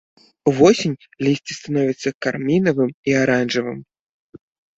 Увосень 0.51 0.95
лісце 1.27 1.53
становяцца 1.57 2.09
кармінавым 2.27 2.89
і 3.11 3.17
аранжавым. 3.21 3.79